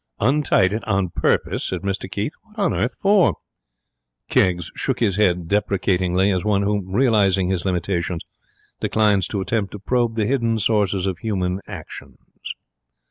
[0.19, 2.33] 'Untied it on purpose?' said Mr Keith.
[2.41, 3.35] 'What on earth for?'
[4.31, 8.23] Keggs shook his head deprecatingly, as one who, realizing his limitations,
[8.79, 12.17] declines to attempt to probe the hidden sources of human actions.